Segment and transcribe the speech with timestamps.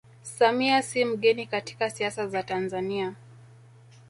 [0.23, 3.15] Samia si mgeni katika siasa za Tanzania